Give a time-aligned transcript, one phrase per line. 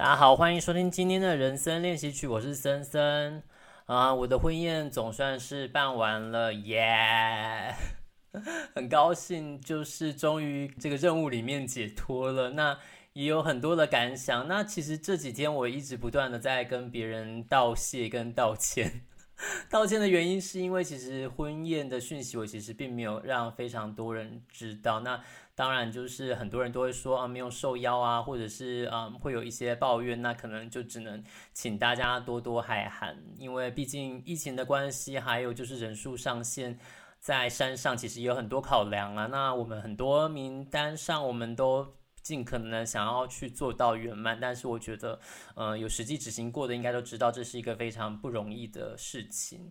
[0.00, 3.42] 大家好，欢迎收听今天的人生练习曲，我是森森
[3.84, 4.14] 啊。
[4.14, 7.74] 我的婚宴总算是办完了，耶、
[8.74, 12.48] 很高兴，就是终于这个任务里面解脱了。
[12.52, 12.78] 那
[13.12, 14.48] 也有很多的感想。
[14.48, 19.02] 那其实这几天我一直不断的在跟别人道谢跟道歉。
[19.68, 25.00] 道歉的原因是因为其实婚宴的讯息我其实并没有让非常多人知道。
[25.00, 25.22] 那
[25.60, 36.78] 当然，就是很多人都会说啊，没有受邀啊，或者是啊，会有一些抱怨，那可能就只能请大家多多海涵，因为毕竟疫情的关系，还有就是人数上限，
[37.18, 39.26] 在山上其实也有很多考量啊。
[39.26, 41.86] 那我们很多名单上，我们都
[42.22, 45.20] 尽可能想要去做到圆满，但是我觉得，
[45.56, 49.70] 嗯，有实际执行过的应该都知道，这是一个非常不容易的事情。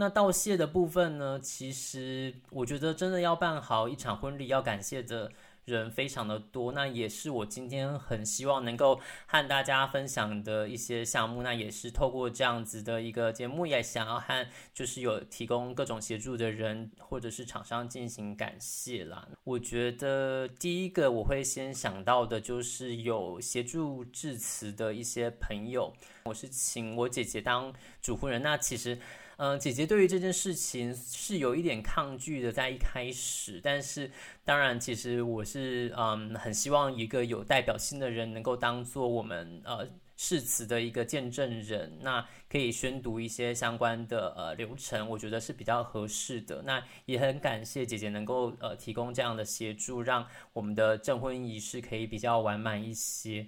[0.00, 1.40] 那道谢的部分呢？
[1.40, 5.32] 其实我觉得真的要办好一场婚礼，要感谢的
[5.64, 6.70] 人非常的多。
[6.70, 11.42] 那也是我今天很希望能够和大家分享的一些项目。
[11.42, 19.26] 那也是透过这样子的一个节目，也想要和就是有提供各种协助的人或者是厂商进行感谢啦。
[19.42, 25.92] 我觉得第一个我会先想到的就是有协助致辞的一些朋友。
[26.22, 28.40] 我是请我姐姐当主婚人。
[28.42, 28.96] 那其实。
[29.38, 33.60] 嗯，姐姐对于这件事情是有一点抗拒的，在一开始。
[33.62, 34.10] 但是，
[34.44, 46.62] 当然，其实我是嗯，很希望一个有代表性的人能够当做我们呃誓词的一个见证人，那可以宣读一些相关的呃流程，我觉得是比较合适的。
[46.62, 53.46] 那也很感谢姐姐能够呃提供这样的协助，让我们的证婚仪式可以比较完满一些。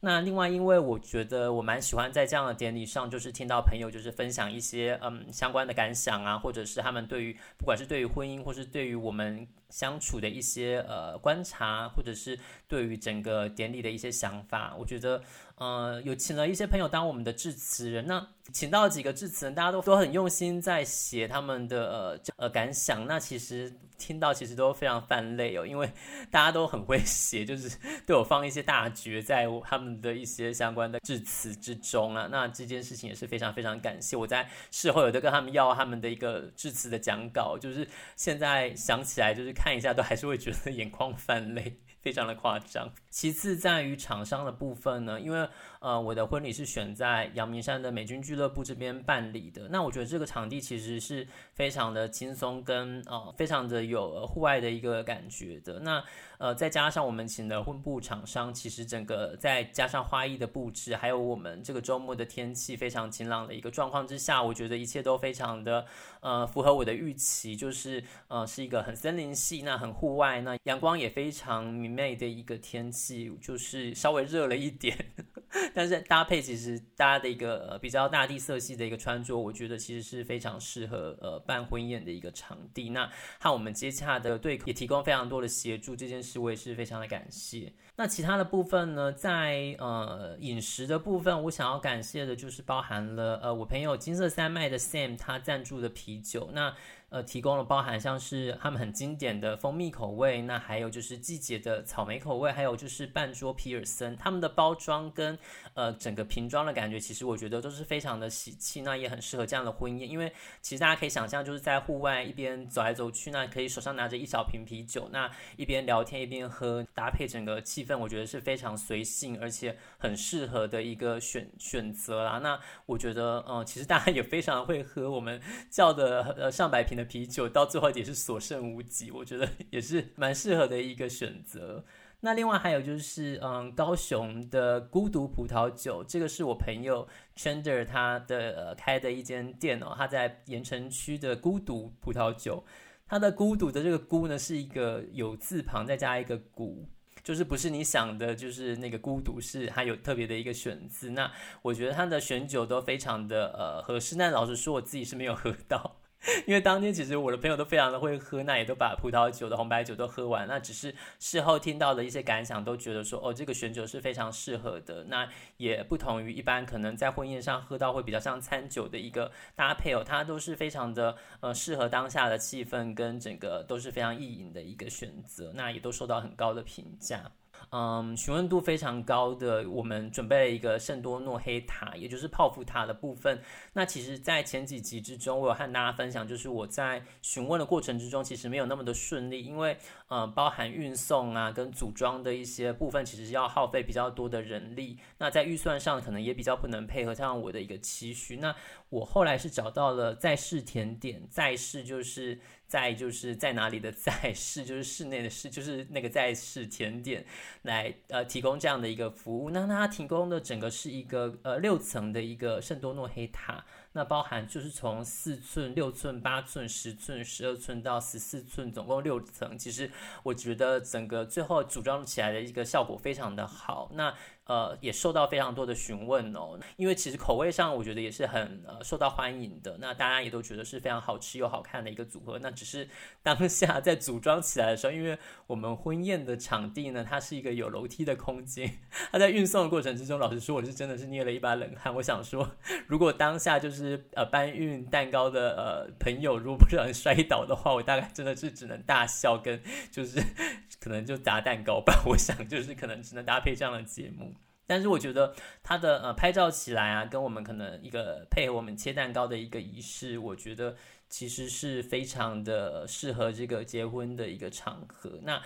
[0.00, 12.38] 那另外，因为我觉得我蛮喜欢在这样的典礼上，就是听到朋友就是分享一些嗯相关的感想啊，或者是他们对于不管是对于婚姻，或是对于我们相处的一些呃观察，或者是
[12.68, 15.20] 对于整个典礼的一些想法，我觉得
[15.58, 23.72] 呃有请了一些朋友当我们的致辞人，那请到几个致辞人，大家都都很用心在写他们的呃呃感想，那其实。
[23.98, 25.90] 听到其实都非常泛泪哦，因为
[26.30, 27.76] 大家都很会写，就是
[28.06, 32.28] 都有放一些大绝在他们的一些相关的致辞之中啊。
[32.30, 34.16] 那这件事情也是非常非常感谢。
[34.16, 41.80] 我在事后有的跟他们要他们的一个致辞的讲稿，就是现在想起来，就是看一下都还是会觉得眼眶泛泪。
[42.00, 42.88] 非常的夸张。
[43.18, 45.48] 其次，在于厂商的部分呢，因为
[45.80, 49.66] 呃，我的婚礼是选在阳明山的美军俱乐部这边办理的。
[49.70, 55.80] 那我觉得这个场地其实是非常的轻松，跟呃非常的有户外的一个感觉的。
[55.80, 56.00] 那
[56.38, 65.84] 呃，再加上我们请的婚布厂商，其实整个再加上花艺的布置，还有我们这个周末的天气非常晴朗的一个状况之下，我觉得一切都非常的
[66.20, 73.07] 呃符合我的预期，就是呃是一个很森林系，那很户外，那阳光也非常明媚的一个天气，
[73.40, 74.96] 就是稍微热了一点，
[75.74, 82.90] 但是搭配其实搭的一个比较大地色系的一个穿着，我觉得其实是非常适合呃办婚宴的一个场地。
[82.90, 83.10] 那
[83.40, 86.38] 和我们接洽的对也提供非常多的协助，这件事。
[86.38, 87.72] 我也是非常的感谢。
[88.00, 96.48] 那其他的部分呢，在呃饮食的部分，我想要感谢的就是包含了呃我朋友金色三麦的 Sam 他赞助的啤酒。
[96.52, 96.72] 那
[97.10, 105.38] 呃，提供了包含像是他们很经典的蜂蜜口味，那还有就是季节的草莓口味，还有就是半桌皮尔森，他们的包装跟
[105.72, 122.38] 呃整个瓶装的感觉，其实我觉得都是非常的喜气，那也很适合这样的婚宴，因为其实大家可以想象，就是在户外一边走来走去，那可以手上拿着一小瓶啤酒，那一边聊天一边喝，搭配整个气氛，我觉得是非常随性，而且很适合的一个选选择啦。
[122.40, 125.40] 那我觉得，嗯、其实大家也非常会喝，我们
[125.70, 126.98] 叫的呃上百瓶。
[126.98, 131.84] 的啤酒到最后也是所剩无几，我觉得也是蛮适合的一个选择。
[132.18, 137.06] 那另外还有就是，嗯，高雄的孤独葡萄酒，这个是我朋友
[137.36, 142.64] Chander 他的、呃、开的一间店哦，他在盐城区的孤独葡萄酒。
[143.06, 146.84] 他的孤独的这个孤呢，是一个有字旁再加一个古，
[147.22, 151.10] 就是不是你想的，就是那个孤独，是它有特别的一个选字。
[151.10, 151.30] 那
[151.62, 155.97] 我觉得它的选酒都非常的呃合适，但老实说我自己是没有喝到。
[156.46, 177.30] 因为当天其实我的朋友都非常的会喝，那也都把葡萄酒的红白酒都喝完，那只是事后听到的一些感想，都觉得说哦，这个选酒是非常适合的，那也不同于一般可能在婚宴上喝到会比较像餐酒的一个搭配哦，它都是非常的呃适合当下的气氛跟整个都是非常意淫的一个选择，那也都受到很高的评价。
[177.70, 183.38] 嗯，询问度非常高的，我们准备了一个圣多诺黑塔，也就是泡芙塔的部分。
[183.74, 189.76] 那其实，在前几集之中，我有和大家分享，就是我在询问的过程之中，其实没有那么的顺利，因为
[190.08, 194.98] 呃，包含运送啊跟组装的一些部分，其实是要耗费比较多的人力。
[195.18, 198.36] 那在预算上，可能也比较不能配合上我的一个期许。
[198.36, 198.54] 那
[198.88, 202.38] 我后来是找到了在室甜点，在室就是。
[202.68, 207.24] 在就是在哪里的在室，就是室内的室，就是那个在室甜点
[207.62, 209.50] 来呃提供这样的一个服务。
[209.50, 213.64] 那它提供的整个是一个呃六层的一个圣多诺黑塔。
[213.98, 219.58] 那包含就是从四寸、六寸、八寸、十寸、十二寸到十四寸，总共六层。
[219.58, 219.90] 其实
[220.22, 223.90] 我觉得整个最后组装起来的一个效果非常的好。
[223.94, 224.14] 那
[224.44, 229.76] 呃也受到非常多的询问哦，因为其实口味上我觉得也是很呃受到欢迎的。
[229.78, 232.38] 那大家也都觉得是非常好吃又好看的一个组合。
[232.38, 232.88] 那只是
[233.20, 235.18] 当下在组装起来的时候，因为
[235.48, 238.78] 我们婚宴的场地呢，它是一个有楼梯的空间。
[239.10, 241.94] 它在运送的过程之中，老实说，我是真的是捏了一把冷汗。
[241.96, 242.48] 我想说，
[242.86, 243.87] 如果当下就是。
[244.14, 249.60] 呃，搬运蛋糕的呃朋友，如果不小心摔倒的话，我大概真的是只能大笑，跟
[249.92, 250.20] 就是
[250.80, 252.02] 可能就砸蛋糕吧。
[252.06, 254.34] 我想就是可能只能搭配这样的节目。
[254.66, 260.76] 但是我觉得它的呃拍照起来啊，跟我们可能一个配合我们切蛋糕的一个仪式，我觉得
[261.08, 265.18] 其实是非常的适合这个结婚的一个场合。
[265.22, 265.40] 那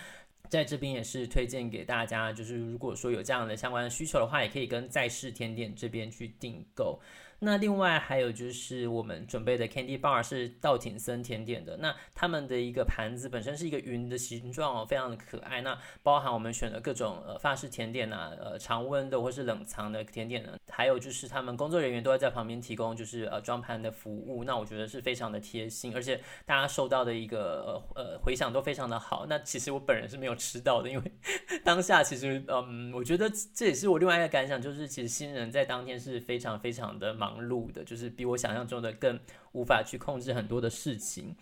[0.49, 6.99] 在这边也是推荐给大家，就是如果说有这样的相关的需求的话，也可以跟在世甜点这边去订购。
[7.43, 15.59] 那另外还有就是我们准备的 Candy Bar 是稻町森甜点的，那他们的一个盘子本身是一个云的形状哦，非常的可爱。
[15.61, 29.25] 那包含我们选的各种呃法式甜点啊，呃常温的或是冷藏的甜点呢，还有就是他们工作人员都会在旁边提供就是呃装盘的服务，那我觉得是非常的贴心，而且大家收到的一个呃呃回响都非常的好。
[29.27, 31.11] 那其实我本人是没有吃到的，因为
[31.65, 37.32] 当下其实嗯，我觉得这也是我另外一个感想，就是其实新人在当天是非常非常的忙。
[37.33, 39.19] 忙碌的，就是比我想象中的更
[39.53, 41.35] 无法去控制很多的事情，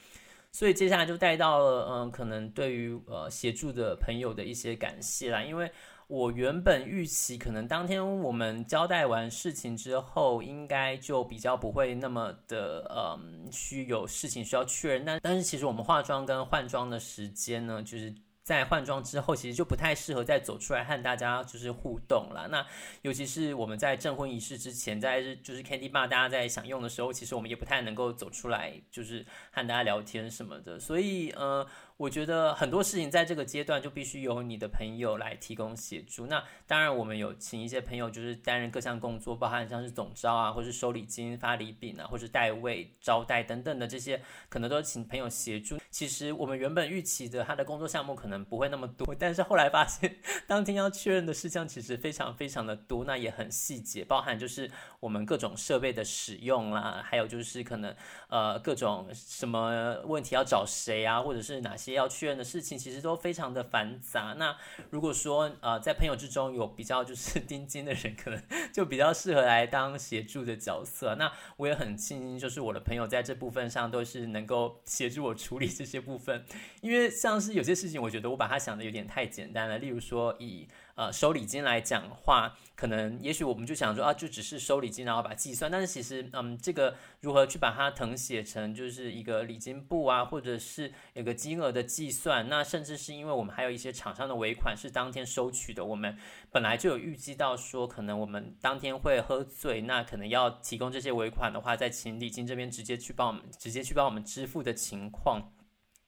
[0.51, 5.43] 所以接下来就带到了，嗯，可能对于呃协助的朋友的一些感谢啦。
[5.43, 5.69] 因为
[6.07, 15.03] 我原本预期，可能当天我们交代完事情之后，应该就比较不会那么的，嗯，需有事情需要确认。
[15.05, 18.13] 但但是其实我们化妆跟换装的时间呢，就是。
[18.51, 22.49] 在换装之后，其实就不太适合再走出来和大家就是互动了。
[22.49, 22.65] 那
[23.01, 30.77] 尤其是我们在证婚仪式之前，在就是 Candy Bar 大家在享用的时候，其实我们也不太能够走出来，就是和大家聊天什么的。
[30.77, 31.65] 所以，呃。
[32.01, 36.25] 我觉得很多事情在这个阶段就必须由你的朋友来提供协助。
[36.25, 44.19] 那当然，我们有请一些朋友，就是担任各项工作，包含像是总招啊，或是收礼金、发礼品啊，或是代位招待等等的这些，
[44.49, 45.77] 可能都请朋友协助。
[45.91, 57.95] 其实我们原本预期的他的工作项目可能不会那么多，但是后来发现，当天要确认的事项其实非常非常的多，那也很细节，包含就是我们各种设备的使用啦，还有就是可能
[58.29, 61.90] 呃各种什么问题要找谁啊，或者是哪些。
[61.93, 64.35] 要确认的事情其实都非常的繁杂。
[64.37, 64.55] 那
[64.89, 68.41] 如果说呃在朋友之中有比较就是 钉金的人，可能
[68.73, 71.15] 就比较适合来当协助的角色。
[71.15, 76.43] 那我也很庆幸，就是我的朋友在这部分上都是能够 协助我处理这些部分。
[76.81, 79.77] 因为像是有些事情，我觉得我把它想的有点太简单了。
[79.77, 80.67] 例如说以
[81.01, 85.71] 呃，收礼金来讲话，可能也许我们就想说啊，就只是收礼金，然后把计算。
[85.71, 96.15] 但是其实，嗯，这个如何去把它誊写成就是一个礼金簿啊，或者是有个金额的计算，那甚至是因为我们还有一些厂商的尾款是当天收取的，我们
[96.51, 105.51] 本来就有预计到说，可能我们当天会喝醉，那可能要提供这些尾款的话，再请礼金这边直接去帮我们直接去帮我们支付的情况。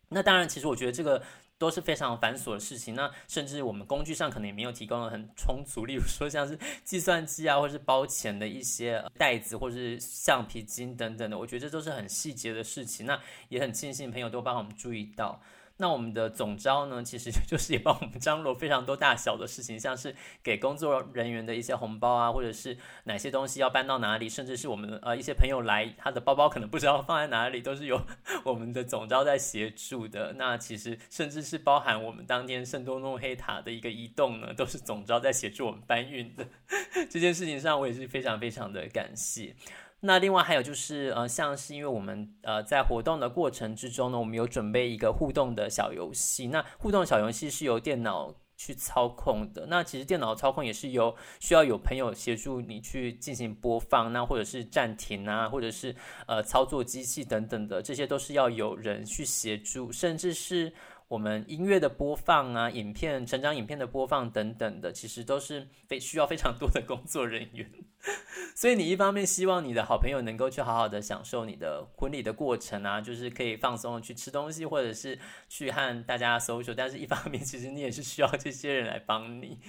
[0.09, 1.23] 那当然，其实我觉得这个。
[1.57, 13.05] 都是非常繁琐的事情，那甚至我们工具上可能也没有提供的很充足， 例如说像是计算机啊，或是包钱的一些袋子，或是橡皮筋等等的，我觉得这都是很细节的事情。
[13.05, 13.19] 那
[13.49, 15.41] 也很庆幸朋友都帮我们注意到。
[15.77, 27.99] 那我们的总招呢，其实 就是也帮我们张罗非常多大小的事情，像是给工作人员的一些红包啊，或者是哪些东西要搬到哪里，甚至是我们呃一些朋友来，他的包包可能不知道放在哪里，都是由
[28.45, 30.33] 我们的总招在协助的。
[30.33, 36.47] 那其实甚至是包含我们当天圣多诺黑塔的一个移动呢，都是总招在协助我们搬运的。
[37.09, 39.55] 这件事情上，我也是非常非常的感谢。
[40.05, 46.47] 那另外还有就是，呃，像是因为我们呃在活动的过程之中呢，我们有准备一个互动的小游戏。
[46.47, 49.65] 那互动小游戏是由电脑去操控的。
[49.67, 55.95] 那其实电脑操控也是由需要有朋友协助你去进行播放，那或者是暂停啊，或者是
[56.27, 60.73] 呃操作机器等等的，这些都是要有人去协助，甚至是。
[61.09, 67.69] 我们音乐的播放啊、影片、成长影片的播放等等的，其实都是非需要非常多的工作人员。
[68.55, 75.17] 所以你一方面希望你的好朋友能够去好好的享受你的婚礼的过程啊，就是可以放松的去吃东西，或者是
[75.49, 79.59] 去和大家 social，但是一方面其实你也是需要这些人来帮你。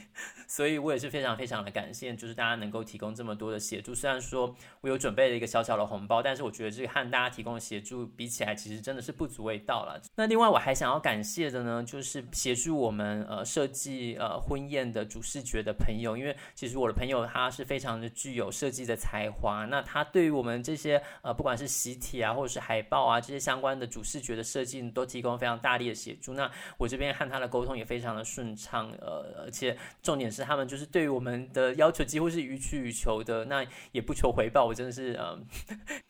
[0.46, 3.94] 所以我也是非常非常的感谢，就是大家能够提供这么多的协助。
[3.94, 10.00] 虽然说我有准备了一个小小的红包，但是我觉得这个和大家提供的协助比起来，其实真的是不足为道了。
[10.16, 26.32] 那另外我还想要感谢的呢，就是协助我们呃设计呃婚宴的主视觉的朋友，因为其实我的朋友他是非常的具有设计的才华，那他对于我们这些呃不管是习题啊或者是海报啊这些相关的主视觉的设计都提供非常大力的协助。
[26.32, 33.62] 那我这边和他的沟通也非常的顺畅，呃，而且重点是他们就是对于我们的要求几乎是予取予求的，那
[33.92, 35.38] 也不求回报，我真的是呃，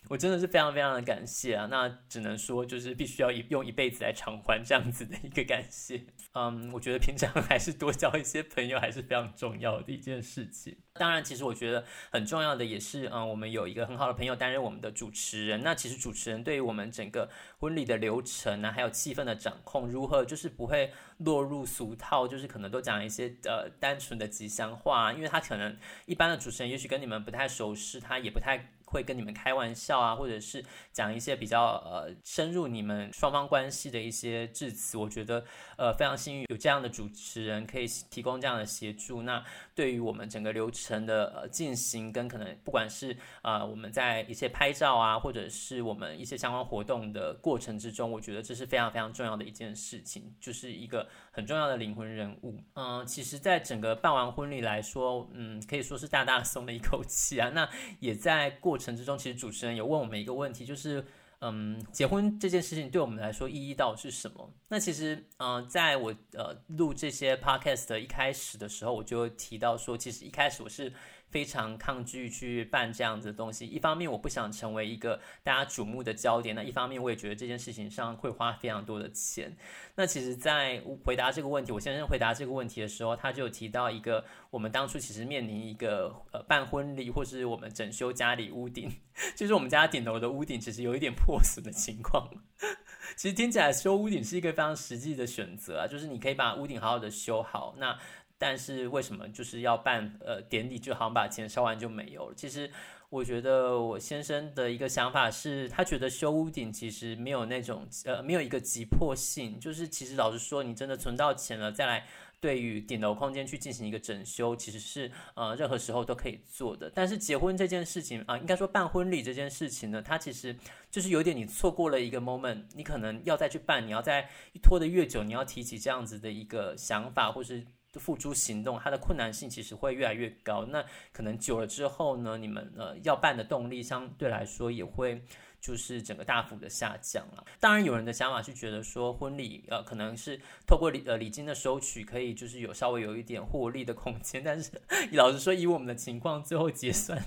[0.09, 1.67] 我真的是非常非常的感谢啊。
[1.71, 6.05] 那只能说就是必须要一用一辈子来偿还这样子的一个感谢。
[6.35, 10.77] 嗯，我觉得平常 还是多交一些朋友还是非常重要的一件事情。
[10.95, 15.63] 当然，其实我觉得很重要的也是，嗯，我们有一个很好的朋友担任我们的主持人。
[15.63, 28.73] 那其实主持人对于我们整个婚礼的流程啊，还有气氛的掌控，如何就是不会落入俗套，就是可能都讲一些呃单纯的吉祥话，因为他可能一般的主持人也许跟你们不太熟悉，他也不太。
[28.95, 34.97] 会跟你们开玩笑啊，或者是讲一些比较呃深入你们双方关系的一些致辞。
[34.97, 35.45] 我觉得
[35.77, 39.23] 呃非常幸运有这样的主持人可以提供这样的协助。
[39.23, 52.63] 那对于我们整个流程的呃进行，跟可能不管是啊、我们在一些拍照啊，或者是我们一些相关活动的过程之中，我觉得这是非常非常重要的一件事情，就是一个很重要的灵魂人物。
[52.75, 57.51] 嗯、其实，在整个办完婚礼来说，嗯，可以说是大大松了一口气啊。
[57.51, 58.95] 那也在过程。
[58.97, 61.05] 之中，其实主持人有问我们一个问题，就是，
[61.41, 64.49] 嗯，结婚这件事情对我们来说意义到底是什么？
[64.69, 70.93] 那其实，嗯、在我呃录这些 podcast 的一开始的时候，我就提到说，其实一开始我是。
[71.35, 79.53] 非常抗拒去办这样子的东西，一方面我不想成为一个大家瞩目的焦点，那一方面我也觉得这件事情上会花非常多的钱。
[79.97, 88.89] 那其实，在回答这个问题，我先生回答这个问题的时候，他就提到一个，我们当初其实面临一个呃办婚礼，或是我们整修家里屋顶，
[89.35, 92.31] 就是我们家顶楼的屋顶其实有一点破损的情况。
[93.17, 97.99] 其实听起来修屋顶是一个非常实际的选择啊，就是你可以把屋顶好好的修好，那。
[98.37, 102.35] 但是为什么就是要办呃典礼，就好像把钱烧完就没有了？
[102.35, 102.71] 其实
[103.09, 112.07] 我觉得我先生的一个想法是，他觉得修屋顶其实没有那种呃没有一个急迫性，就是其实老实说，你真的存到钱了再来
[112.41, 116.91] 对于顶楼空间去进行一个整修，其实是呃任何时候都可以做的。
[116.93, 120.55] 但是结婚这件事情啊，应该说办婚礼这件事情呢，它其实
[120.91, 124.29] 就是有点你错过了一个 moment，你可能要再去办，你要再
[124.61, 127.65] 拖得越久，你要提起这样子的一个想法或是。
[127.99, 130.65] 付诸行动，它的困难性其实会越来越高。
[130.67, 135.23] 那可能久了之后呢，你们呃要办的动力相对来说也会。
[135.65, 137.43] 就是整个大幅的下降了。
[137.59, 144.45] 当然，有人的想法是觉得说，婚礼呃可能是透过礼呃礼金的收取，可以就是有稍微有一点获利的空间。
[144.45, 144.71] 但是
[145.13, 147.19] 老实说，以我们的情况，最后结算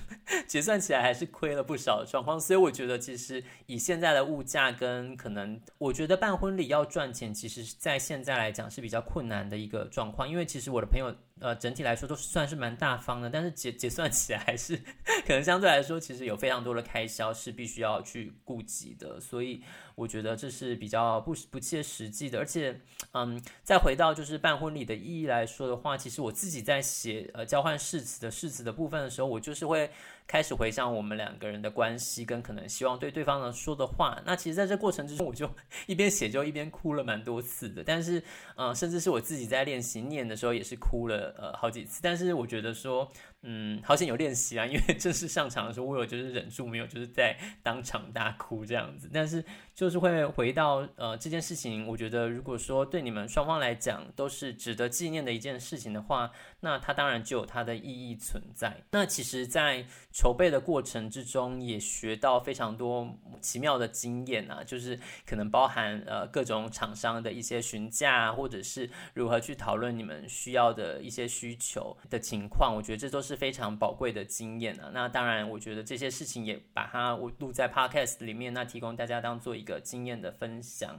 [0.46, 2.38] 结算起来还是亏了不少的状况。
[2.38, 10.28] 所以我觉得，其实以现在的物价跟可能，我觉得办婚礼要赚钱，其实在现在来讲是比较困难的一个状况。
[10.28, 11.12] 因为其实我的朋友。
[11.40, 19.62] 呃，整体来说都是算是蛮大方的，但是结结算起来还是可能相对来说，其实有非常多的开销是必须要去顾及的，所以
[19.94, 22.38] 我觉得这是比较不不切实际的。
[22.38, 22.80] 而且，
[23.12, 29.90] 嗯，再回到就是办婚礼的意义来说的话，其实我自己在写呃交换誓词的誓词的部分的时候，我就是会。
[30.28, 34.20] 开始回想我们两个人的关系，跟可能希望对对方能说的话。
[34.26, 35.50] 那其实，在这过程之中，我就
[35.86, 37.82] 一边写就一边哭了蛮多次的。
[37.82, 38.20] 但是，
[38.54, 42.00] 嗯、呃，甚至是我自己在练习念的时候，也是哭了呃好几次。
[42.02, 43.10] 但是，我觉得说。
[43.42, 49.08] 嗯，好险有练习啊，因为正 式上场的时候，我有就是忍住没有就是在当场大哭这样子。
[49.14, 58.82] 但是就是会回到呃这件事情，我觉得如果说对你们双方来讲都是值得纪念的一件事情的话，那它当然就有它的意义存在。
[58.90, 73.27] 那其实，在筹备的过程之中，也学到非常多奇妙的经验啊，就是可能包含呃各种厂商的一些询价，或者是如何去讨论你们需要的一些需求的情况，我觉得这都是。
[73.28, 74.90] 是非常宝贵的经验啊！
[74.94, 80.98] 那当然，我觉得这些事情也把它我录在 Podcast 里面，那提供大家当做一个经验的分享。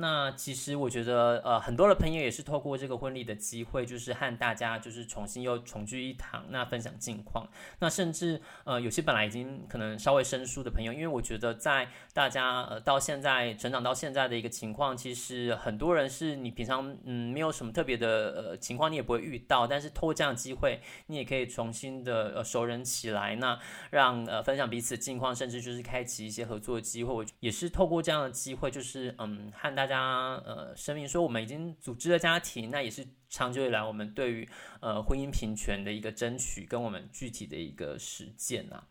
[0.00, 7.48] 那其实我觉得，呃，很多的朋友也是透过这个婚礼的机会，就是和大家就是重新又重聚一堂，那分享近况。
[7.80, 18.08] 那甚至呃，有些本来已经可能稍微生疏的朋友，因为我觉得在大家呃到现在成长到现在的一个情况，其实很多人是你平常嗯没有什么特别的
[18.50, 23.58] 呃情况，你也不会遇到，但是透过这样的机会，你也可以重新的呃熟人起来，那
[23.90, 27.12] 让呃分享彼此近况，甚至就是开启一些合作机会。
[27.12, 34.48] 我也是透过这样的机会，就是嗯和大家呃声明说，我们已经组织了家庭，那也是长久以来我们对于
[34.80, 38.86] 呃婚姻平权的一个争取，跟我们具体的一个实践啊。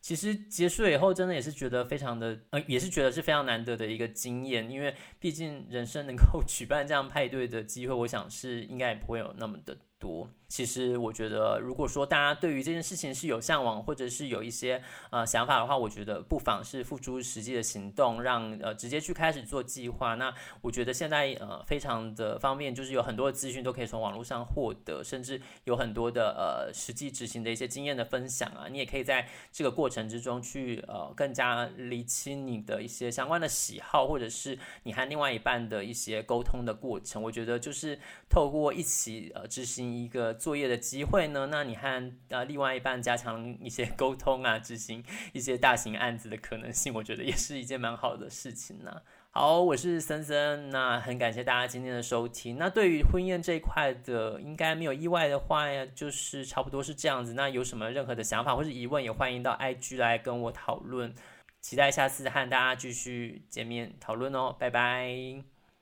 [0.00, 10.28] 其实结束了以后，真的也是觉得非常的 呃，也是觉得是非常难得的一个经验，因为毕竟人生能够举办这样派对的机会，我想是应该也不会有那么的多。
[10.48, 20.14] 其实我觉得，如果说大家对于这件事情是有向往，或者是有一些呃想法的话，我觉得不妨是付诸实际的行动，让呃直接去开始做计划。
[20.16, 37.22] 那我觉得现在呃非常的方便，就是有很多的资讯都可以从网络上获得，甚至有很多的呃实际执行的一些经验的分享啊，你也可以在这个过程之中去呃更加厘清你的一些相关的喜好，或者是你和另外一半的一些沟通的过程。
[37.22, 40.32] 我觉得就是透过一起呃执行一个。
[40.34, 41.48] 作业的机会呢？
[41.50, 49.02] 那你和呃另外一半加强一些沟通啊，执行一些大型案子的可能性，我觉得也是一件蛮好的事情呢。
[49.30, 52.58] 好，我是森森，那很感谢大家今天的收听。
[52.58, 57.34] 那对于婚宴这一块的，应该没有意外的话呀，就是差不多是这样子。
[57.34, 61.14] 那有什么任何的想法或是疑问，也欢迎到 IG 来跟我讨论。
[61.60, 65.51] 期待下次和大家继续见面讨论哦，拜拜。